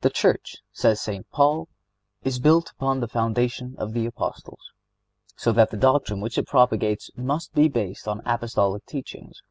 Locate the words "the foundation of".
3.00-3.92